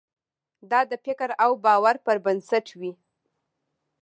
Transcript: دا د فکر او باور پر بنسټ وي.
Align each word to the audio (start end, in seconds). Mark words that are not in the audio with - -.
دا 0.71 0.79
د 0.91 0.93
فکر 1.05 1.29
او 1.43 1.51
باور 1.65 1.95
پر 2.05 2.17
بنسټ 2.25 2.65
وي. 2.79 2.91